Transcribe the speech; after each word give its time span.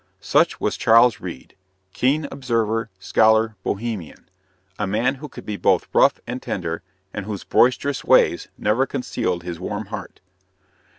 Such 0.19 0.59
was 0.59 0.77
Charles 0.77 1.19
Reade 1.21 1.55
keen 1.93 2.27
observer, 2.31 2.89
scholar, 2.97 3.55
Bohemian 3.61 4.27
a 4.79 4.87
man 4.87 5.13
who 5.21 5.29
could 5.29 5.45
be 5.45 5.57
both 5.57 5.87
rough 5.93 6.19
and 6.25 6.41
tender, 6.41 6.81
and 7.13 7.27
whose 7.27 7.43
boisterous 7.43 8.03
ways 8.03 8.47
never 8.57 8.87
concealed 8.87 9.43
his 9.43 9.59
warm 9.59 9.85
heart. 9.93 10.19